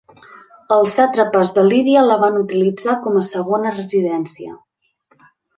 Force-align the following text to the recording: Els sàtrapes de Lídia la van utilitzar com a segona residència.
Els 0.75 0.95
sàtrapes 0.99 1.51
de 1.57 1.65
Lídia 1.67 2.03
la 2.07 2.17
van 2.25 2.41
utilitzar 2.45 2.97
com 3.07 3.21
a 3.21 3.23
segona 3.29 3.75
residència. 3.79 4.59